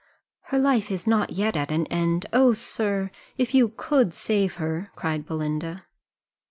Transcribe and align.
"Her 0.45 0.57
life 0.57 0.89
is 0.89 1.05
not 1.05 1.29
yet 1.33 1.55
at 1.55 1.69
an 1.71 1.85
end 1.85 2.25
oh, 2.33 2.53
sir, 2.55 3.11
if 3.37 3.53
you 3.53 3.69
could 3.77 4.15
save 4.15 4.55
her!" 4.55 4.89
cried 4.95 5.27
Belinda. 5.27 5.85